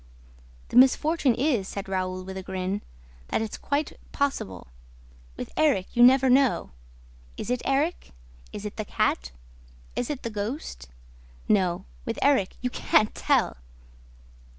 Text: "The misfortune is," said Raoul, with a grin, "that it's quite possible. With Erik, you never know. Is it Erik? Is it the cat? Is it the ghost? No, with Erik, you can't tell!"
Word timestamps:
"The 0.69 0.77
misfortune 0.77 1.35
is," 1.35 1.67
said 1.67 1.87
Raoul, 1.87 2.23
with 2.23 2.35
a 2.35 2.41
grin, 2.41 2.81
"that 3.27 3.39
it's 3.39 3.55
quite 3.55 3.99
possible. 4.11 4.69
With 5.37 5.51
Erik, 5.55 5.95
you 5.95 6.01
never 6.01 6.27
know. 6.27 6.71
Is 7.37 7.51
it 7.51 7.61
Erik? 7.65 8.11
Is 8.51 8.65
it 8.65 8.77
the 8.77 8.85
cat? 8.85 9.31
Is 9.95 10.09
it 10.09 10.23
the 10.23 10.31
ghost? 10.31 10.89
No, 11.47 11.85
with 12.03 12.17
Erik, 12.23 12.55
you 12.61 12.71
can't 12.71 13.13
tell!" 13.13 13.57